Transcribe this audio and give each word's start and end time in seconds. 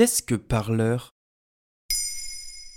Qu'est-ce 0.00 0.22
que 0.22 0.34
parleur? 0.34 1.10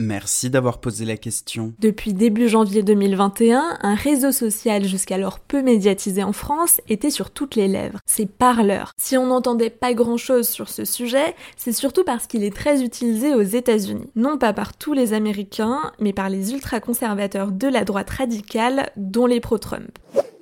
Merci 0.00 0.50
d'avoir 0.50 0.80
posé 0.80 1.04
la 1.04 1.16
question. 1.16 1.72
Depuis 1.78 2.12
début 2.12 2.48
janvier 2.48 2.82
2021, 2.82 3.78
un 3.80 3.94
réseau 3.94 4.32
social 4.32 4.84
jusqu'alors 4.84 5.38
peu 5.38 5.62
médiatisé 5.62 6.24
en 6.24 6.32
France 6.32 6.80
était 6.88 7.12
sur 7.12 7.30
toutes 7.30 7.54
les 7.54 7.68
lèvres. 7.68 8.00
C'est 8.04 8.26
Parleur. 8.26 8.90
Si 8.96 9.16
on 9.16 9.28
n'entendait 9.28 9.70
pas 9.70 9.94
grand-chose 9.94 10.48
sur 10.48 10.68
ce 10.68 10.84
sujet, 10.84 11.36
c'est 11.56 11.70
surtout 11.70 12.02
parce 12.02 12.26
qu'il 12.26 12.42
est 12.42 12.52
très 12.52 12.82
utilisé 12.82 13.32
aux 13.32 13.42
États-Unis. 13.42 14.10
Non 14.16 14.36
pas 14.36 14.52
par 14.52 14.76
tous 14.76 14.92
les 14.92 15.12
Américains, 15.12 15.92
mais 16.00 16.12
par 16.12 16.28
les 16.28 16.52
ultra-conservateurs 16.52 17.52
de 17.52 17.68
la 17.68 17.84
droite 17.84 18.10
radicale, 18.10 18.90
dont 18.96 19.26
les 19.26 19.38
pro-Trump. 19.38 19.96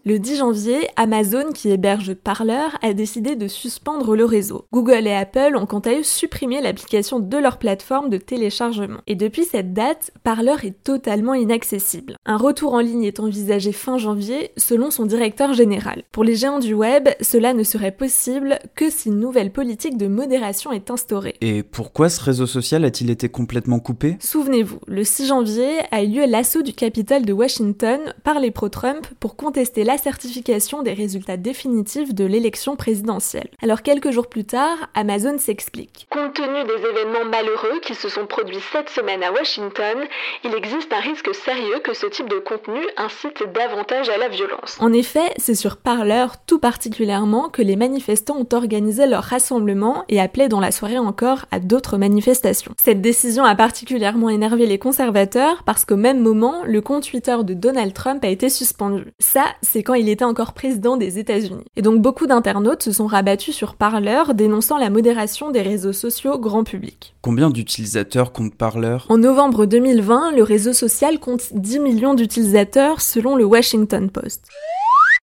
Le 0.04 0.18
10 0.18 0.38
janvier, 0.38 0.88
Amazon, 0.96 1.52
qui 1.54 1.70
héberge 1.70 2.14
Parler, 2.14 2.66
a 2.82 2.92
décidé 2.92 3.36
de 3.36 3.46
suspendre 3.46 4.16
le 4.16 4.24
réseau. 4.24 4.64
Google 4.72 5.06
et 5.06 5.14
Apple 5.14 5.54
ont 5.54 5.64
quant 5.64 5.78
à 5.78 5.92
eux 5.92 6.02
supprimé 6.02 6.60
l'application 6.60 7.20
de 7.20 7.36
leur 7.36 7.56
plateforme 7.58 8.10
de 8.10 8.16
téléchargement. 8.16 8.98
Et 9.06 9.14
depuis 9.14 9.44
cette 9.44 9.72
date, 9.72 10.10
Parler 10.24 10.56
est 10.64 10.82
totalement 10.82 11.34
inaccessible. 11.34 12.16
Un 12.26 12.36
retour 12.36 12.74
en 12.74 12.80
ligne 12.80 13.04
est 13.04 13.20
envisagé 13.20 13.70
fin 13.70 13.96
janvier, 13.96 14.50
selon 14.56 14.90
son 14.90 15.06
directeur 15.06 15.52
général. 15.52 16.02
Pour 16.10 16.24
les 16.24 16.34
géants 16.34 16.58
du 16.58 16.74
web, 16.74 17.08
cela 17.20 17.54
ne 17.54 17.62
serait 17.62 17.92
possible 17.92 18.58
que 18.74 18.90
si 18.90 19.08
une 19.08 19.20
nouvelle 19.20 19.52
politique 19.52 19.98
de 19.98 20.08
modération 20.08 20.72
est 20.72 20.90
instaurée. 20.90 21.36
Et 21.40 21.62
pourquoi 21.62 22.08
ce 22.08 22.20
réseau 22.20 22.48
social 22.48 22.84
a-t-il 22.84 23.08
été 23.08 23.28
complètement 23.28 23.78
coupé? 23.78 24.16
Souvenez-vous, 24.18 24.80
le 24.88 25.04
6 25.04 25.26
janvier 25.28 25.78
a 25.92 26.02
eu 26.02 26.08
lieu 26.08 26.26
l'assaut 26.26 26.62
du 26.62 26.72
Capitole 26.72 27.24
de 27.24 27.32
Washington 27.32 28.00
par 28.24 28.40
les 28.40 28.50
pro-Trump 28.50 29.06
pour 29.20 29.36
contester 29.36 29.84
la 29.84 29.91
la 29.92 29.98
certification 29.98 30.82
des 30.82 30.94
résultats 30.94 31.36
définitifs 31.36 32.14
de 32.14 32.24
l'élection 32.24 32.76
présidentielle. 32.76 33.50
Alors 33.60 33.82
quelques 33.82 34.10
jours 34.10 34.26
plus 34.26 34.46
tard, 34.46 34.88
Amazon 34.94 35.36
s'explique. 35.36 36.06
Compte 36.08 36.32
tenu 36.32 36.64
des 36.64 36.88
événements 36.88 37.26
malheureux 37.30 37.78
qui 37.82 37.94
se 37.94 38.08
sont 38.08 38.24
produits 38.24 38.62
cette 38.72 38.88
semaine 38.88 39.22
à 39.22 39.30
Washington, 39.32 39.98
il 40.44 40.54
existe 40.54 40.90
un 40.94 41.00
risque 41.00 41.34
sérieux 41.34 41.80
que 41.84 41.92
ce 41.92 42.06
type 42.06 42.30
de 42.30 42.38
contenu 42.38 42.80
incite 42.96 43.42
davantage 43.54 44.08
à 44.08 44.16
la 44.16 44.28
violence. 44.28 44.78
En 44.80 44.94
effet, 44.94 45.34
c'est 45.36 45.54
sur 45.54 45.76
Parler 45.76 46.24
tout 46.46 46.58
particulièrement 46.58 47.50
que 47.50 47.60
les 47.60 47.76
manifestants 47.76 48.38
ont 48.38 48.56
organisé 48.56 49.04
leur 49.06 49.24
rassemblement 49.24 50.04
et 50.08 50.22
appelé 50.22 50.48
dans 50.48 50.60
la 50.60 50.72
soirée 50.72 50.98
encore 50.98 51.44
à 51.50 51.60
d'autres 51.60 51.98
manifestations. 51.98 52.72
Cette 52.82 53.02
décision 53.02 53.44
a 53.44 53.54
particulièrement 53.54 54.30
énervé 54.30 54.64
les 54.64 54.78
conservateurs 54.78 55.62
parce 55.64 55.84
qu'au 55.84 55.96
même 55.96 56.20
moment, 56.20 56.62
le 56.64 56.80
compte 56.80 57.10
Twitter 57.10 57.36
de 57.44 57.52
Donald 57.52 57.92
Trump 57.92 58.24
a 58.24 58.28
été 58.28 58.48
suspendu. 58.48 59.12
Ça, 59.18 59.44
c'est 59.60 59.81
quand 59.82 59.94
il 59.94 60.08
était 60.08 60.24
encore 60.24 60.52
président 60.52 60.96
des 60.96 61.18
États-Unis. 61.18 61.64
Et 61.76 61.82
donc 61.82 62.00
beaucoup 62.00 62.26
d'internautes 62.26 62.82
se 62.82 62.92
sont 62.92 63.06
rabattus 63.06 63.54
sur 63.54 63.74
Parler, 63.74 64.22
dénonçant 64.34 64.78
la 64.78 64.90
modération 64.90 65.50
des 65.50 65.62
réseaux 65.62 65.92
sociaux 65.92 66.38
grand 66.38 66.64
public. 66.64 67.14
Combien 67.22 67.50
d'utilisateurs 67.50 68.32
compte 68.32 68.54
Parler? 68.54 68.98
En 69.08 69.18
novembre 69.18 69.66
2020, 69.66 70.32
le 70.32 70.42
réseau 70.42 70.72
social 70.72 71.18
compte 71.18 71.52
10 71.52 71.78
millions 71.78 72.14
d'utilisateurs 72.14 73.00
selon 73.00 73.36
le 73.36 73.44
Washington 73.44 74.10
Post. 74.10 74.48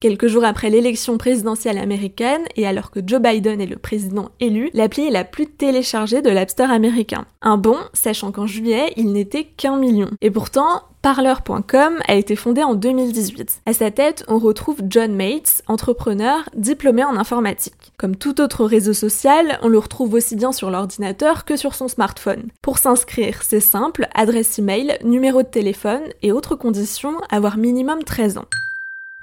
Quelques 0.05 0.27
jours 0.27 0.45
après 0.45 0.69
l'élection 0.69 1.17
présidentielle 1.17 1.79
américaine, 1.79 2.43
et 2.55 2.67
alors 2.67 2.91
que 2.91 2.99
Joe 3.03 3.19
Biden 3.19 3.59
est 3.59 3.65
le 3.65 3.77
président 3.77 4.29
élu, 4.39 4.69
l'appli 4.75 5.07
est 5.07 5.09
la 5.09 5.23
plus 5.23 5.47
téléchargée 5.47 6.21
de 6.21 6.29
l'App 6.29 6.51
Store 6.51 6.69
américain. 6.69 7.25
Un 7.41 7.57
bon, 7.57 7.77
sachant 7.91 8.31
qu'en 8.31 8.45
juillet, 8.45 8.93
il 8.97 9.13
n'était 9.13 9.45
qu'un 9.45 9.77
million. 9.77 10.11
Et 10.21 10.29
pourtant, 10.29 10.83
Parleur.com 11.01 11.97
a 12.07 12.13
été 12.13 12.35
fondé 12.35 12.61
en 12.61 12.75
2018. 12.75 13.61
À 13.65 13.73
sa 13.73 13.89
tête, 13.89 14.23
on 14.27 14.37
retrouve 14.37 14.77
John 14.87 15.15
Mates, 15.15 15.63
entrepreneur, 15.65 16.47
diplômé 16.55 17.03
en 17.03 17.17
informatique. 17.17 17.91
Comme 17.97 18.15
tout 18.15 18.41
autre 18.41 18.63
réseau 18.63 18.93
social, 18.93 19.57
on 19.63 19.69
le 19.69 19.79
retrouve 19.79 20.13
aussi 20.13 20.35
bien 20.35 20.51
sur 20.51 20.69
l'ordinateur 20.69 21.45
que 21.45 21.57
sur 21.57 21.73
son 21.73 21.87
smartphone. 21.87 22.49
Pour 22.61 22.77
s'inscrire, 22.77 23.41
c'est 23.41 23.59
simple, 23.59 24.07
adresse 24.13 24.59
email, 24.59 24.99
numéro 25.03 25.41
de 25.41 25.47
téléphone 25.47 26.03
et 26.21 26.31
autres 26.31 26.55
conditions, 26.55 27.15
avoir 27.31 27.57
minimum 27.57 28.03
13 28.03 28.37
ans. 28.37 28.45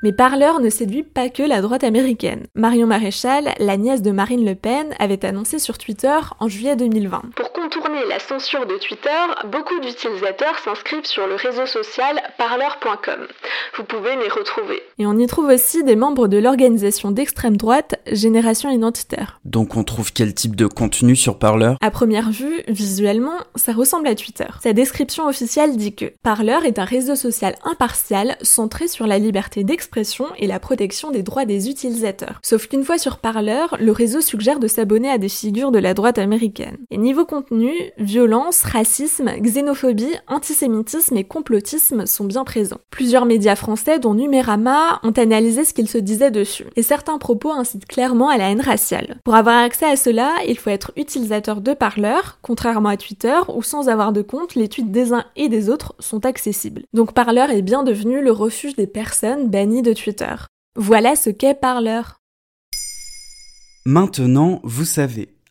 Mais 0.05 0.13
Parleur 0.13 0.59
ne 0.59 0.69
séduit 0.69 1.05
pas 1.05 1.29
que 1.29 1.45
la 1.45 1.63
droite 1.63 1.85
américaine. 1.85 2.47
Marion 2.57 2.89
Maréchal, 2.89 3.55
la 3.61 3.77
nièce 3.77 4.03
de 4.03 4.11
Marine 4.11 4.45
Le 4.45 4.57
Pen, 4.57 4.89
avait 4.99 5.25
annoncé 5.25 5.61
sur 5.61 5.79
Twitter 5.79 6.19
en 6.41 6.49
juillet 6.49 6.75
2020. 6.75 7.23
Pour 7.37 7.53
contourner 7.73 8.05
la 8.09 8.19
censure 8.19 8.67
de 8.67 8.77
Twitter, 8.77 9.09
beaucoup 9.51 9.79
d'utilisateurs 9.81 10.59
s'inscrivent 10.59 11.07
sur 11.07 11.27
le 11.27 11.37
réseau 11.37 11.67
social 11.67 12.21
parleur.com. 12.37 13.27
Vous 13.77 13.85
pouvez 13.85 14.15
les 14.17 14.29
retrouver. 14.29 14.83
Et 14.99 15.07
on 15.07 15.19
y 15.19 15.27
trouve 15.27 15.47
aussi 15.47 15.83
des 15.85 15.97
membres 15.97 16.29
de 16.29 16.39
l'organisation 16.39 17.11
d'extrême 17.11 17.57
droite 17.57 17.95
Génération 18.11 18.71
Identitaire. 18.71 19.41
Donc 19.45 19.77
on 19.77 19.85
trouve 19.85 20.13
quel 20.13 20.35
type 20.35 20.57
de 20.57 20.67
contenu 20.67 21.17
sur 21.17 21.39
Parleur? 21.39 21.77
À 21.81 21.91
première 21.91 22.31
vue, 22.31 22.63
visuellement, 22.69 23.39
ça 23.57 23.73
ressemble 23.73 24.09
à 24.09 24.15
Twitter. 24.15 24.47
Sa 24.63 24.73
description 24.73 25.27
officielle 25.27 25.77
dit 25.77 25.95
que 25.95 26.13
Parleur 26.23 26.65
est 26.65 26.79
un 26.79 26.85
réseau 26.85 27.17
social 27.17 27.55
impartial 27.65 28.37
centré 28.43 28.89
sur 28.89 29.07
la 29.07 29.19
liberté 29.19 29.65
d'expression 29.65 30.27
et 30.39 30.47
la 30.47 30.61
protection 30.61 31.11
des 31.11 31.23
droits 31.23 31.47
des 31.47 31.71
utilisateurs. 31.71 32.39
Sauf 32.43 32.67
qu'une 32.67 32.85
fois 32.85 32.99
sur 32.99 33.19
parleur, 33.19 33.77
le 33.81 33.93
réseau 33.93 34.21
suggère 34.21 34.59
de 34.59 34.69
s'abonner 34.69 35.11
à 35.11 35.19
des 35.19 35.29
figures 35.29 35.73
de 35.73 35.79
la 35.79 35.95
droite 35.95 36.19
américaine. 36.19 36.77
Et 36.91 36.99
niveau 36.99 37.25
contenu, 37.25 37.62
violence, 37.99 38.63
racisme, 38.63 39.31
xénophobie, 39.41 40.15
antisémitisme 40.29 41.17
et 41.17 41.25
complotisme 41.25 42.07
sont 42.07 42.25
bien 42.25 42.45
présents. 42.45 42.81
Plusieurs 42.91 43.27
médias 43.27 43.57
français, 43.57 43.99
dont 43.99 44.15
Numérama, 44.15 45.01
ont 45.03 45.13
analysé 45.13 45.65
ce 45.65 45.75
qu'ils 45.75 45.89
se 45.89 45.99
disaient 45.99 46.31
dessus. 46.31 46.67
Et 46.77 46.83
certains 46.83 47.19
propos 47.19 47.53
incitent 47.53 47.87
clairement 47.87 48.29
à 48.29 48.39
la 48.39 48.51
haine 48.51 48.61
raciale. 48.61 49.19
Pour 49.25 49.35
avoir 49.35 49.63
accès 49.63 49.87
à 49.87 49.97
cela, 49.97 50.33
il 50.47 50.59
faut 50.59 50.71
être 50.71 50.93
utilisateur 50.97 51.61
de 51.61 51.75
parleur, 51.75 52.39
contrairement 52.43 52.91
à 52.91 52.97
Twitter, 52.97 53.39
où 53.55 53.63
sans 53.63 53.89
avoir 53.89 54.13
de 54.13 54.23
compte, 54.23 54.55
les 54.55 54.69
tweets 54.69 54.91
des 54.91 55.13
uns 55.13 55.25
et 55.37 55.49
des 55.49 55.71
autres 55.71 55.95
sont 55.99 56.27
accessibles. 56.27 56.83
Donc 56.93 57.13
parleur 57.13 57.51
est 57.51 57.63
bien 57.63 57.83
devenu 57.83 58.23
le 58.23 58.33
refuge 58.33 58.77
des 58.77 58.87
personnes 58.87 59.49
bannies 59.49 59.83
de 59.83 59.93
Twitter. 59.93 60.35
Voilà 60.77 61.17
ce 61.17 61.31
qu'est 61.31 61.55
Parleur. 61.55 62.19
Maintenant, 63.85 64.61
vous 64.65 64.85
savez, 64.85 65.32